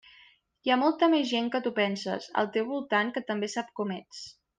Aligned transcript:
Hi 0.67 0.71
ha 0.71 0.77
molta 0.83 1.09
més 1.13 1.27
gent 1.31 1.51
que 1.55 1.61
tu 1.67 1.73
penses, 1.79 2.25
al 2.43 2.49
teu 2.57 2.65
voltant, 2.71 3.13
que 3.19 3.25
també 3.33 3.51
sap 3.57 3.71
com 3.81 3.93
ets. 3.99 4.25